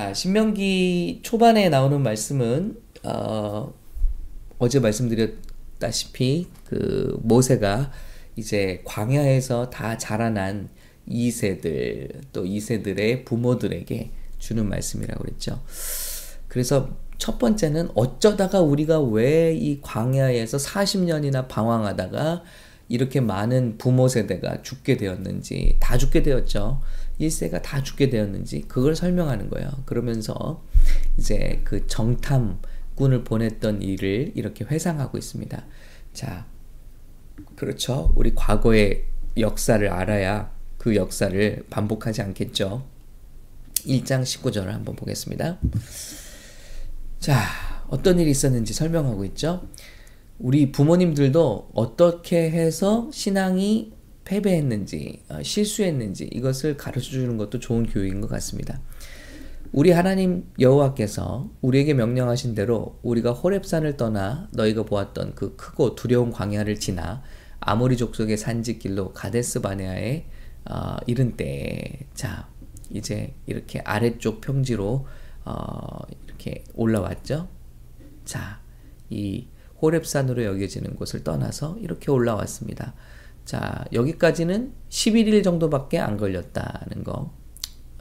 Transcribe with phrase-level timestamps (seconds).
[0.00, 3.74] 아, 신명기 초반에 나오는 말씀은 어,
[4.58, 7.92] 어제 말씀드렸다시피 그 모세가
[8.34, 10.70] 이제 광야에서 다 자라난
[11.06, 15.60] 2세들 또 2세들의 부모들에게 주는 말씀이라고 그랬죠.
[16.48, 22.42] 그래서 첫 번째는 어쩌다가 우리가 왜 이 광야에서 40년이나 방황하다가
[22.90, 26.82] 이렇게 많은 부모 세대가 죽게 되었는지 다 죽게 되었죠.
[27.20, 29.70] 1세가 다 죽게 되었는지 그걸 설명하는 거예요.
[29.86, 30.64] 그러면서
[31.16, 35.64] 이제 그 정탐꾼을 보냈던 일을 이렇게 회상하고 있습니다.
[36.12, 36.46] 자,
[37.54, 38.12] 그렇죠.
[38.16, 39.04] 우리 과거의
[39.38, 42.84] 역사를 알아야 그 역사를 반복하지 않겠죠.
[43.86, 45.58] 1장 19절을 한번 보겠습니다.
[47.20, 47.40] 자,
[47.88, 49.68] 어떤 일이 있었는지 설명하고 있죠.
[50.40, 53.92] 우리 부모님들도 어떻게 해서 신앙이
[54.24, 58.80] 패배했는지, 어, 실수했는지 이것을 가르쳐 주는 것도 좋은 교육인 것 같습니다.
[59.70, 66.80] 우리 하나님 여호와께서 우리에게 명령하신 대로 우리가 호렙산을 떠나 너희가 보았던 그 크고 두려운 광야를
[66.80, 67.22] 지나
[67.60, 70.24] 아모리 족속의 산지길로 가데스 바네아에
[70.70, 72.48] 어, 이른 때, 자
[72.90, 75.06] 이제 이렇게 아래쪽 평지로
[75.44, 77.46] 어, 이렇게 올라왔죠.
[78.24, 78.60] 자,
[79.10, 79.46] 이
[79.82, 82.94] 호렙산으로 여겨지는 곳을 떠나서 이렇게 올라왔습니다.
[83.44, 87.32] 자, 여기까지는 11일 정도밖에 안 걸렸다는 거.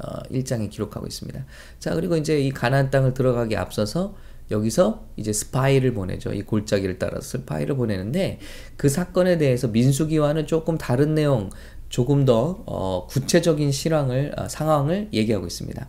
[0.01, 1.45] 어, 1장에 기록하고 있습니다.
[1.79, 4.15] 자, 그리고 이제 이 가나안 땅을 들어가기 앞서서
[4.51, 6.33] 여기서 이제 스파이를 보내죠.
[6.33, 8.39] 이 골짜기를 따라서 스파이를 보내는데
[8.77, 11.49] 그 사건에 대해서 민수기와는 조금 다른 내용,
[11.89, 15.87] 조금 더 어, 구체적인 실황을 어, 상황을 얘기하고 있습니다.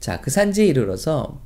[0.00, 1.40] 자, 그 산지에 이르러서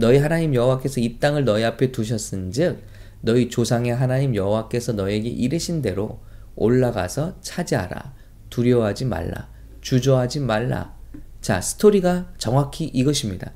[0.00, 2.82] 너희 하나님 여호와께서 이 땅을 너희 앞에 두셨은즉
[3.20, 6.22] 너희 조상의 하나님 여호와께서 너에게 이르신 대로
[6.56, 8.14] 올라가서 차지하라.
[8.48, 9.50] 두려워하지 말라.
[9.82, 10.96] 주저하지 말라.
[11.42, 13.52] 자, 스토리가 정확히 이것입니다.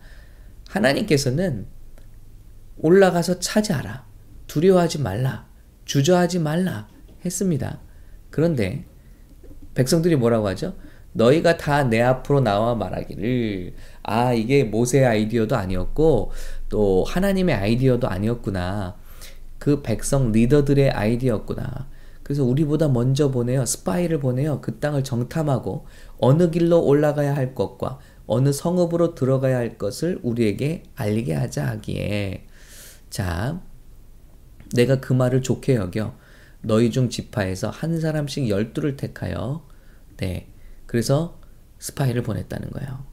[0.68, 1.66] 하나님께서는
[2.76, 4.04] 올라가서 차지하라.
[4.46, 5.48] 두려워하지 말라.
[5.86, 6.88] 주저하지 말라.
[7.24, 7.80] 했습니다.
[8.28, 8.84] 그런데
[9.72, 10.76] 백성들이 뭐라고 하죠?
[11.14, 16.32] 너희가 다 내 앞으로 나와 말하기를 아 이게 모세의 아이디어도 아니었고
[16.68, 18.96] 또 하나님의 아이디어도 아니었구나.
[19.58, 21.88] 그 백성 리더들의 아이디어였구나.
[22.22, 24.60] 그래서 우리보다 먼저 보내요 스파이를 보내요.
[24.60, 25.86] 그 땅을 정탐하고
[26.18, 32.46] 어느 길로 올라가야 할 것과 어느 성읍으로 들어가야 할 것을 우리에게 알리게 하자 하기에.
[33.10, 33.60] 자
[34.74, 36.14] 내가 그 말을 좋게 여겨
[36.62, 39.66] 너희 중 지파에서 한 사람씩 열두를 택하여
[40.16, 40.48] 네
[40.94, 41.40] 그래서
[41.80, 43.04] 스파이를 보냈다는 거예요.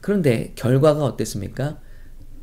[0.00, 1.80] 그런데 결과가 어땠습니까?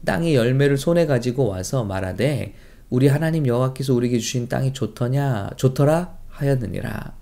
[0.04, 2.54] 땅의 열매를 손에 가지고 와서 말하되
[2.90, 7.16] 우리 하나님 여호와께서 우리에게 주신 땅이 좋더냐 좋더라 하였느니라.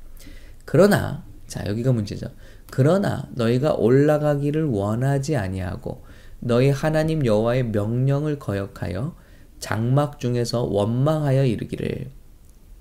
[0.65, 2.31] 그러나 자 여기가 문제죠.
[2.71, 6.03] 그러나 너희가 올라가기를 원하지 아니하고
[6.39, 9.15] 너희 하나님 여호와의 명령을 거역하여
[9.59, 12.09] 장막 중에서 원망하여 이르기를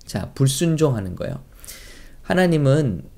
[0.05, 1.43] 자 불순종하는 거예요.
[2.23, 3.11] 하나님은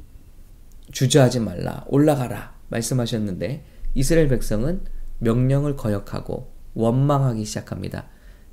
[0.92, 4.82] 주저하지 말라, 올라가라 말씀하셨는데 이스라엘 백성은
[5.20, 8.08] 명령을 거역하고 원망하기 시작합니다.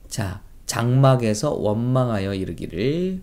[0.08, 3.22] 자, 장막에서 원망하여 이르기를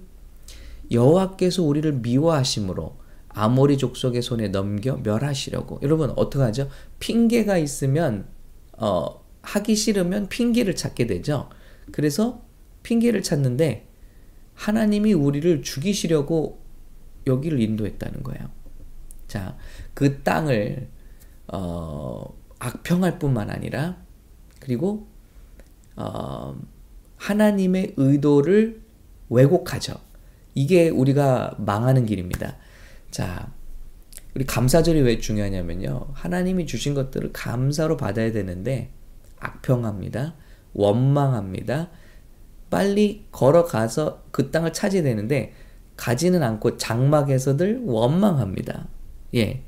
[0.91, 2.97] 여호와께서 우리를 미워하심으로
[3.29, 5.79] 아모리 족속의 손에 넘겨 멸하시려고.
[5.84, 6.69] 여러분 어떻게 하죠?
[7.00, 8.28] 핑계가 있으면
[8.78, 11.50] 어, 하기 싫으면 핑계를 찾게 되죠.
[11.91, 12.41] 그래서
[12.84, 13.88] 핑계를 찾는데
[14.56, 16.63] 하나님이 우리를 죽이시려고
[17.28, 18.50] 여기를 인도했다는 거예요.
[19.28, 19.58] 자,
[19.94, 20.88] 그 땅을
[21.48, 23.98] 어, 악평할 뿐만 아니라
[24.60, 25.08] 그리고
[25.96, 26.56] 어,
[27.18, 28.82] 하나님의 의도를
[29.30, 29.96] 왜곡하죠.
[30.56, 32.58] 이게 우리가 망하는 길입니다.
[33.12, 33.52] 자,
[34.36, 36.10] 우리 감사절이 왜 중요하냐면요.
[36.14, 38.92] 하나님이 주신 것들을 감사로 받아야 되는데
[39.40, 40.36] 악평합니다.
[40.74, 41.90] 원망합니다.
[42.70, 45.54] 빨리 걸어가서 그 땅을 차지해야 되는데
[45.96, 48.88] 가지는 않고 장막에서들 원망합니다.
[49.36, 49.64] 예.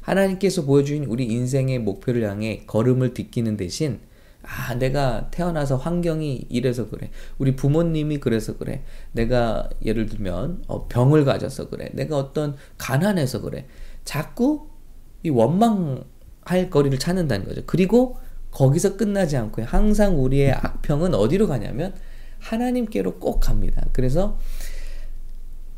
[0.00, 4.00] 하나님께서 보여주신 우리 인생의 목표를 향해 걸음을 딛기는 대신
[4.42, 7.10] 아, 내가 태어나서 환경이 이래서 그래.
[7.38, 8.82] 우리 부모님이 그래서 그래.
[9.12, 11.88] 내가 예를 들면 어, 병을 가져서 그래.
[11.94, 13.66] 내가 어떤 가난해서 그래.
[14.04, 14.68] 자꾸
[15.22, 17.62] 이 원망할 거리를 찾는다는 거죠.
[17.64, 18.18] 그리고
[18.50, 21.94] 거기서 끝나지 않고 항상 우리의 악평은 어디로 가냐면
[22.38, 23.86] 하나님께로 꼭 갑니다.
[23.92, 24.38] 그래서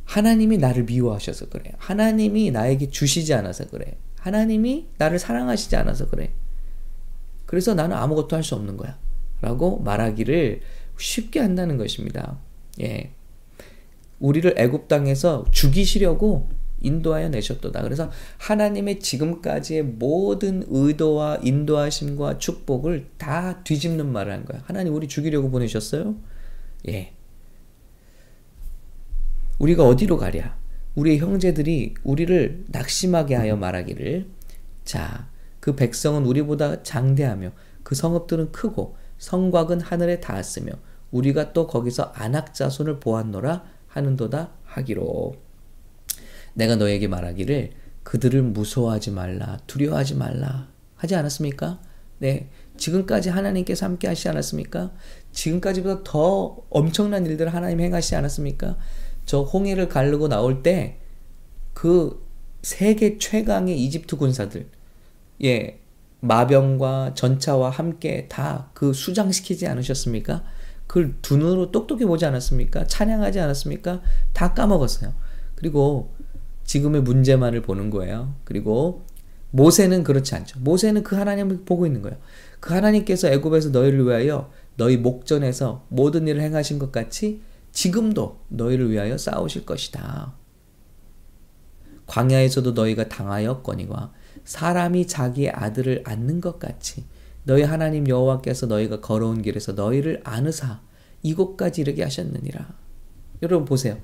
[0.06, 1.72] 하나님이 나를 미워하셔서 그래.
[1.78, 3.98] 하나님이 나에게 주시지 않아서 그래.
[4.18, 6.32] 하나님이 나를 사랑하시지 않아서 그래.
[7.44, 8.98] 그래서 나는 아무것도 할 수 없는 거야.
[9.42, 10.60] 라고 말하기를
[10.98, 12.38] 쉽게 한다는 것입니다.
[12.80, 13.10] 예.
[14.18, 16.48] 우리를 애굽 땅에서 죽이시려고
[16.80, 17.82] 인도하여 내셨도다.
[17.82, 24.62] 그래서 하나님의 지금까지의 모든 의도와 인도하심과 축복을 다 뒤집는 말을 한 거야.
[24.64, 26.14] 하나님 우리 죽이려고 보내셨어요?
[26.88, 27.12] 예.
[29.58, 30.56] 우리가 어디로 가랴?
[30.94, 34.26] 우리의 형제들이 우리를 낙심하게 하여 말하기를
[34.84, 35.28] 자,
[35.60, 40.72] 그 백성은 우리보다 장대하며 그 성읍들은 크고 성곽은 하늘에 닿았으며
[41.10, 45.36] 우리가 또 거기서 안악 자손을 보았노라 하는도다 하기로
[46.54, 47.70] 내가 너에게 말하기를
[48.02, 51.80] 그들을 무서워하지 말라 두려워하지 말라 하지 않았습니까?
[52.18, 52.48] 네.
[52.76, 54.92] 지금까지 하나님께서 함께 하시지 않았습니까?
[55.32, 58.76] 지금까지보다 더 엄청난 일들을 하나님 행하시지 않았습니까?
[59.26, 60.98] 저 홍해를 가르고 나올 때
[61.74, 62.24] 그
[62.62, 64.66] 세계 최강의 이집트 군사들
[65.44, 65.78] 예
[66.20, 70.42] 마병과 전차와 함께 다 그 수장시키지 않으셨습니까?
[70.86, 72.86] 그걸 두 눈으로 똑똑히 보지 않았습니까?
[72.86, 74.00] 찬양하지 않았습니까?
[74.32, 75.12] 다 까먹었어요.
[75.54, 76.14] 그리고
[76.64, 78.34] 지금의 문제만을 보는 거예요.
[78.44, 79.04] 그리고
[79.50, 80.60] 모세는 그렇지 않죠.
[80.60, 82.16] 모세는 그 하나님을 보고 있는 거예요.
[82.60, 87.40] 그 하나님께서 애굽에서 너희를 위하여 너희 목전에서 모든 일을 행하신 것 같이
[87.76, 90.32] 지금도 너희를 위하여 싸우실 것이다.
[92.06, 94.14] 광야에서도 너희가 당하였거니와
[94.46, 97.04] 사람이 자기의 아들을 안는 것 같이
[97.44, 100.80] 너희 하나님 여호와께서 너희가 걸어온 길에서 너희를 안으사
[101.22, 102.66] 이곳까지 이르게 하셨느니라.
[103.42, 103.98] 여러분 보세요.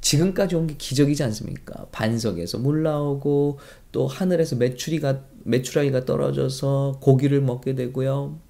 [0.00, 1.86] 지금까지 온 게 기적이지 않습니까?
[1.92, 3.60] 반석에서 물 나오고
[3.92, 8.40] 또 하늘에서 메추리가 메추라기가 떨어져서 고기를 먹게 되고요.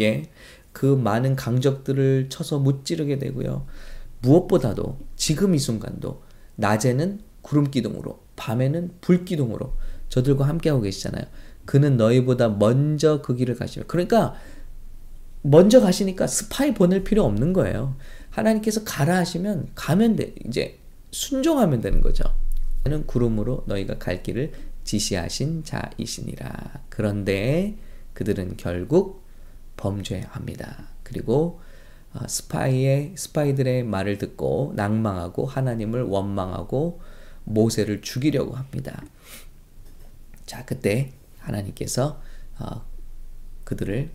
[0.00, 0.30] 예.
[0.72, 3.66] 그 많은 강적들을 쳐서 무찌르게 되고요.
[4.22, 6.22] 무엇보다도 지금 이 순간도
[6.56, 9.74] 낮에는 구름 기둥으로 밤에는 불 기둥으로
[10.08, 11.24] 저들과 함께하고 계시잖아요.
[11.64, 14.34] 그는 너희보다 먼저 그 길을 가시며 그러니까
[15.42, 17.96] 먼저 가시니까 스파이 보낼 필요 없는 거예요.
[18.30, 20.34] 하나님께서 가라 하시면 가면 돼.
[20.46, 20.78] 이제
[21.10, 22.24] 순종하면 되는 거죠.
[22.84, 24.52] 는 구름으로 너희가 갈 길을
[24.84, 26.82] 지시하신 자이시니라.
[26.88, 27.76] 그런데
[28.12, 29.22] 그들은 결국
[29.76, 30.88] 범죄합니다.
[31.04, 31.71] 그리고 어,
[32.26, 37.00] 스파이의 스파이들의 말을 듣고 낭망하고 하나님을 원망하고
[37.44, 39.02] 모세를 죽이려고 합니다.
[40.46, 42.20] 자, 그때 하나님께서
[42.58, 42.84] 어,
[43.64, 44.10] 그들을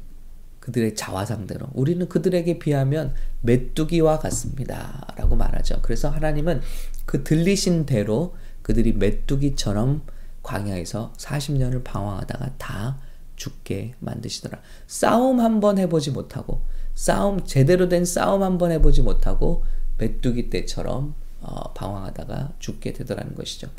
[0.60, 5.80] 그들의 자화상대로 우리는 그들에게 비하면 메뚜기와 같습니다라고 말하죠.
[5.82, 6.62] 그래서 하나님은
[7.06, 10.02] 그 들리신 대로 그들이 메뚜기처럼
[10.44, 12.98] 광야에서 40년을 방황하다가 다
[13.38, 14.60] 죽게 만드시더라.
[14.88, 16.62] 싸움 한번 해보지 못하고
[16.94, 19.64] 싸움 제대로 된 싸움 한번 해보지 못하고
[19.98, 23.70] 메뚜기 때처럼 어, 방황하다가 죽게 되더라는 것이죠.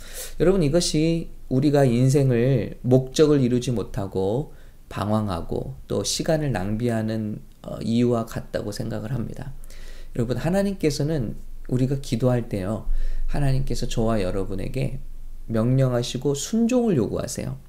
[0.41, 4.55] 여러분 이것이 우리가 인생을 목적을 이루지 못하고
[4.89, 9.53] 방황하고 또 시간을 낭비하는 어, 이유와 같다고 생각을 합니다.
[10.17, 11.37] 여러분 하나님께서는
[11.69, 12.89] 우리가 기도할 때요
[13.27, 15.01] 하나님께서 저와 여러분에게
[15.47, 17.68] 명령하시고 순종을 요구하세요.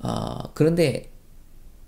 [0.00, 1.10] 어, 그런데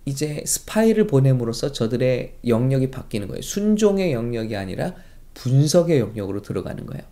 [0.04, 3.42] 이제 스파이를 보냄으로써 저들의 영역이 바뀌는 거예요.
[3.42, 4.94] 순종의 영역이 아니라
[5.34, 7.04] 분석의 영역으로 들어가는 거예요.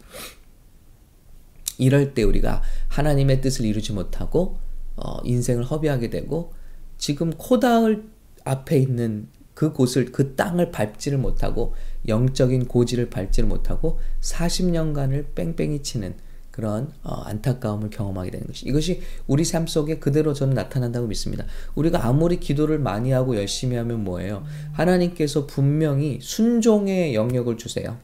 [1.78, 4.58] 이럴 때 우리가 하나님의 뜻을 이루지 못하고
[4.96, 6.52] 어, 인생을 허비하게 되고
[6.96, 8.04] 지금 코다을
[8.44, 11.74] 앞에 있는 그 곳을 그 땅을 밟지를 못하고
[12.06, 16.16] 영적인 고지를 밟지를 못하고 40년간을 뺑뺑이 치는
[16.58, 21.44] 그런 어, 안타까움을 경험하게 되는 것이 이것이 우리 삶 속에 그대로 저는 나타난다고 믿습니다.
[21.76, 24.44] 우리가 아무리 기도를 많이 하고 열심히 하면 뭐예요?
[24.72, 27.96] 하나님께서 분명히 순종의 영역을 주세요.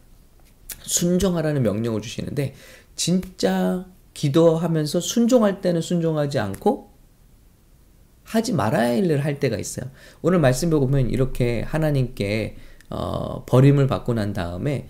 [0.83, 2.55] 순종하라는 명령을 주시는데
[2.95, 6.93] 진짜 기도하면서 순종할 때는 순종하지 않고
[8.23, 9.91] 하지 말아야 할 일을 할 때가 있어요.
[10.23, 12.55] 오늘 말씀 보면 이렇게 하나님께
[12.91, 14.87] 어, 버림을 받고 난 다음에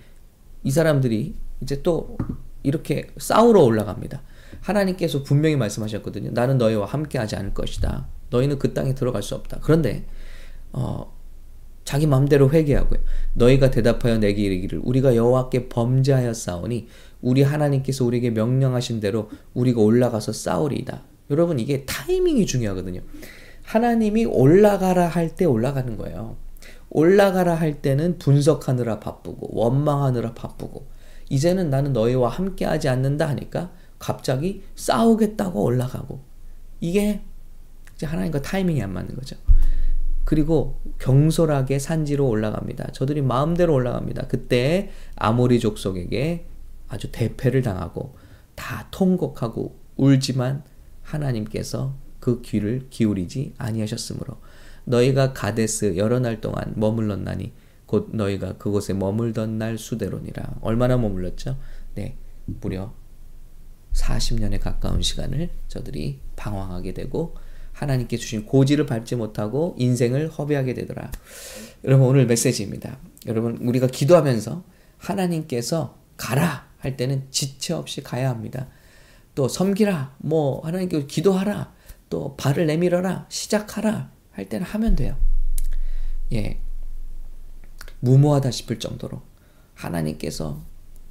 [0.64, 2.18] 이 사람들이 이제 또
[2.64, 4.22] 이렇게 싸우러 올라갑니다.
[4.60, 6.30] 하나님께서 분명히 말씀하셨거든요.
[6.32, 8.08] 나는 너희와 함께 하지 않을 것이다.
[8.30, 9.58] 너희는 그 땅에 들어갈 수 없다.
[9.62, 10.04] 그런데
[10.72, 11.14] 어,
[11.84, 12.98] 자기 마음대로 회개하고요.
[13.34, 16.88] 너희가 대답하여 내게 이르기를 우리가 여호와께 범죄하였사오니
[17.20, 21.02] 우리 하나님께서 우리에게 명령하신 대로 우리가 올라가서 싸우리이다.
[21.30, 23.00] 여러분 이게 타이밍이 중요하거든요.
[23.62, 26.36] 하나님이 올라가라 할 때 올라가는 거예요.
[26.90, 30.86] 올라가라 할 때는 분석하느라 바쁘고 원망하느라 바쁘고
[31.28, 36.22] 이제는 나는 너희와 함께 하지 않는다 하니까 갑자기 싸우겠다고 올라가고
[36.80, 37.22] 이게
[37.94, 39.36] 이제 하나님과 타이밍이 안 맞는 거죠.
[40.24, 42.92] 그리고 경솔하게 산지로 올라갑니다.
[42.92, 44.26] 저들이 마음대로 올라갑니다.
[44.26, 46.46] 그때 아모리 족속에게
[46.88, 48.16] 아주 대패를 당하고
[48.54, 50.62] 다 통곡하고 울지만
[51.02, 54.38] 하나님께서 그 귀를 기울이지 아니하셨으므로
[54.84, 57.52] 너희가 가데스 여러 날 동안 머물렀나니
[57.94, 60.56] 곧 너희가 그곳에 머물던 날 수대로니라.
[60.62, 61.56] 얼마나 머물렀죠?
[61.94, 62.92] 네, 무려
[63.92, 67.36] 40년에 가까운 시간을 저들이 방황하게 되고
[67.72, 71.12] 하나님께 주신 고지를 밟지 못하고 인생을 허비하게 되더라.
[71.84, 72.98] 여러분 오늘 메시지입니다.
[73.28, 74.64] 여러분 우리가 기도하면서
[74.98, 78.66] 하나님께서 가라 할 때는 지체 없이 가야 합니다.
[79.36, 81.72] 또 섬기라 뭐 하나님께 기도하라
[82.10, 85.16] 또 발을 내밀어라 시작하라 할 때는 하면 돼요.
[86.32, 86.63] 예.
[88.04, 89.22] 무모하다 싶을 정도로
[89.74, 90.62] 하나님께서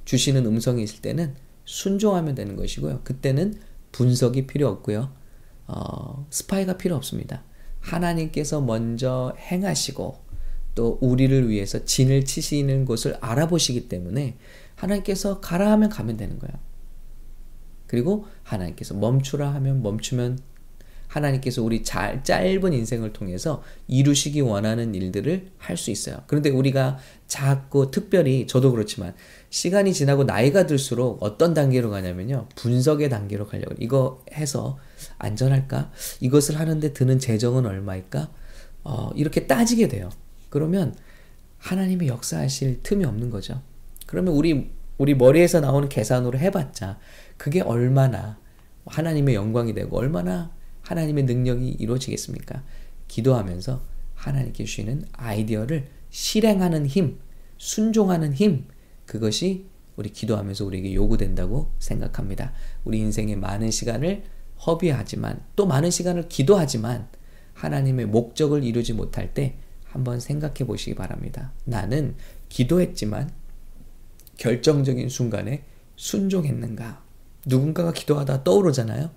[0.04, 1.34] 주시는 음성이 있을 때는
[1.64, 3.00] 순종하면 되는 것이고요.
[3.04, 3.58] 그때는
[3.92, 5.12] 분석이 필요 없고요.
[5.66, 7.42] 어, 스파이가 필요 없습니다.
[7.80, 10.22] 하나님께서 먼저 행하시고
[10.74, 14.36] 또 우리를 위해서 진을 치시는 곳을 알아보시기 때문에
[14.74, 16.54] 하나님께서 가라 하면 가면 되는 거예요.
[17.86, 20.38] 그리고 하나님께서 멈추라 하면 멈추면
[21.14, 26.18] 하나님께서 우리 잘, 짧은 인생을 통해서 이루시기 원하는 일들을 할 수 있어요.
[26.26, 29.14] 그런데 우리가 자꾸 특별히 저도 그렇지만
[29.50, 32.48] 시간이 지나고 나이가 들수록 어떤 단계로 가냐면요.
[32.56, 33.74] 분석의 단계로 가려고.
[33.78, 34.78] 이거 해서
[35.18, 35.90] 안전할까?
[36.20, 38.30] 이것을 하는데 드는 재정은 얼마일까?
[38.84, 40.10] 어, 이렇게 따지게 돼요.
[40.48, 40.94] 그러면
[41.58, 43.62] 하나님의 역사하실 틈이 없는 거죠.
[44.06, 46.98] 그러면 우리 우리 머리에서 나오는 계산으로 해봤자
[47.36, 48.38] 그게 얼마나
[48.86, 50.52] 하나님의 영광이 되고 얼마나
[50.84, 52.62] 하나님의 능력이 이루어지겠습니까?
[53.08, 53.82] 기도하면서
[54.14, 57.18] 하나님께 주시는 아이디어를 실행하는 힘,
[57.58, 58.66] 순종하는 힘,
[59.06, 62.52] 그것이 우리 기도하면서 우리에게 요구된다고 생각합니다.
[62.84, 64.24] 우리 인생의 많은 시간을
[64.66, 67.08] 허비하지만 또 많은 시간을 기도하지만
[67.54, 71.52] 하나님의 목적을 이루지 못할 때 한번 생각해 보시기 바랍니다.
[71.64, 72.16] 나는
[72.48, 73.30] 기도했지만
[74.36, 75.64] 결정적인 순간에
[75.96, 77.04] 순종했는가?
[77.46, 79.10] 누군가가 기도하다 떠오르잖아요.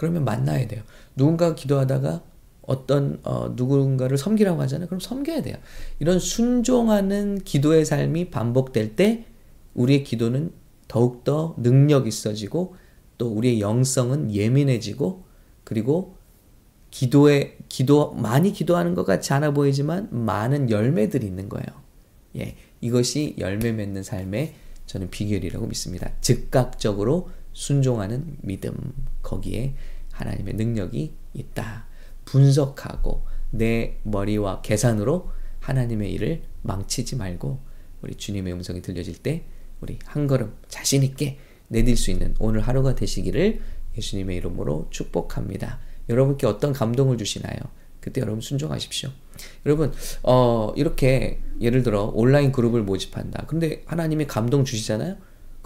[0.00, 0.82] 그러면 만나야 돼요.
[1.14, 2.22] 누군가가 기도하다가
[2.62, 4.86] 어떤 어, 누군가를 섬기라고 하잖아요.
[4.88, 5.56] 그럼 섬겨야 돼요.
[5.98, 9.26] 이런 순종하는 기도의 삶이 반복될 때
[9.74, 10.52] 우리의 기도는
[10.88, 12.76] 더욱더 능력 있어지고
[13.18, 15.22] 또 우리의 영성은 예민해지고
[15.64, 16.16] 그리고
[16.90, 21.66] 기도에 기도 많이 기도하는 것 같지 않아 보이지만 많은 열매들이 있는 거예요.
[22.38, 22.56] 예.
[22.80, 24.54] 이것이 열매 맺는 삶의
[24.86, 26.10] 저는 비결이라고 믿습니다.
[26.22, 28.72] 즉각적으로 순종하는 믿음.
[29.22, 29.74] 거기에
[30.12, 31.86] 하나님의 능력이 있다.
[32.24, 35.30] 분석하고 내 머리와 계산으로
[35.60, 37.58] 하나님의 일을 망치지 말고
[38.02, 39.44] 우리 주님의 음성이 들려질 때
[39.80, 41.38] 우리 한 걸음 자신 있게
[41.68, 43.60] 내딜 수 있는 오늘 하루가 되시기를
[43.96, 45.80] 예수님의 이름으로 축복합니다.
[46.08, 47.56] 여러분께 어떤 감동을 주시나요?
[48.00, 49.10] 그때 여러분 순종하십시오.
[49.66, 49.92] 여러분,
[50.22, 53.44] 어, 이렇게 예를 들어 온라인 그룹을 모집한다.
[53.46, 55.16] 근데 하나님이 감동 주시잖아요?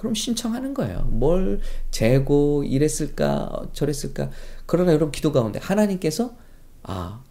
[0.05, 1.09] 그럼 신청하는 거예요.
[1.09, 4.29] 뭘 재고 이랬을까, 저랬을까.
[4.67, 6.37] 그러나 여러분 기도 가운데 하나님께서
[6.83, 7.23] 아,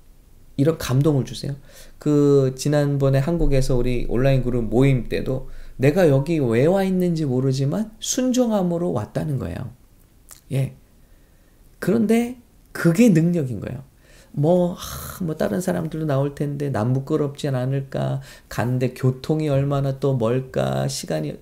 [0.57, 1.55] 이런 감동을 주세요.
[1.99, 8.91] 그 지난번에 한국에서 우리 온라인 그룹 모임 때도 내가 여기 왜 와 있는지 모르지만 순종함으로
[8.91, 9.55] 왔다는 거예요.
[10.51, 10.73] 예.
[11.77, 12.37] 그런데
[12.71, 13.83] 그게 능력인 거예요.
[14.31, 20.87] 뭐, 하, 뭐, 다른 사람들도 나올 텐데, 남 부끄럽진 않을까, 간데 교통이 얼마나 또 멀까,
[20.87, 21.37] 시간이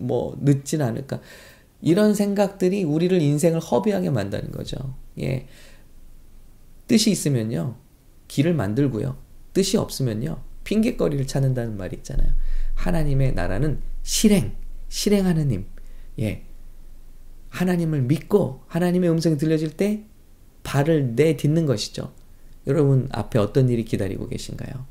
[0.00, 1.20] 뭐, 늦진 않을까.
[1.82, 4.94] 이런 생각들이 우리를 인생을 허비하게 만드는 거죠.
[5.20, 5.46] 예.
[6.86, 7.76] 뜻이 있으면요,
[8.28, 9.16] 길을 만들고요.
[9.52, 12.32] 뜻이 없으면요, 핑계거리를 찾는다는 말이 있잖아요.
[12.74, 14.52] 하나님의 나라는 실행,
[14.88, 15.66] 실행하는 힘.
[16.18, 16.44] 예.
[17.48, 20.04] 하나님을 믿고 하나님의 음성이 들려질 때
[20.62, 22.12] 발을 내딛는 것이죠.
[22.66, 24.86] 여러분 앞에 어떤 일이 기다리고 계신가요?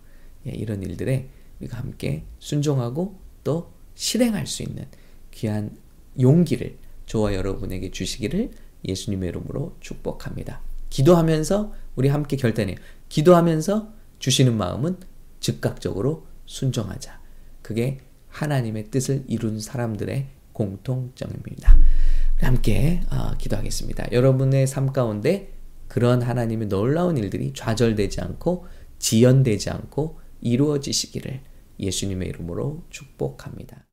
[0.47, 4.85] 예, 이런 일들에 우리가 함께 순종하고 또 실행할 수 있는
[5.31, 5.75] 귀한
[6.17, 8.51] 용기를 저와 여러분에게 주시기를
[8.87, 10.61] 예수님의 이름으로 축복합니다.
[10.89, 12.77] 기도하면서 우리 함께 결단해요.
[13.09, 14.95] 기도하면서 주시는 마음은
[15.41, 17.19] 즉각적으로 순종하자.
[17.61, 21.77] 그게 하나님의 뜻을 이룬 사람들의 공통점입니다.
[22.39, 24.13] 함께 어, 기도하겠습니다.
[24.13, 25.51] 여러분의 삶 가운데
[25.89, 28.65] 그런 하나님의 놀라운 일들이 좌절되지 않고
[28.97, 31.41] 지연되지 않고 이루어지시기를
[31.81, 33.83] 예수님의 이름으로 축복합니다.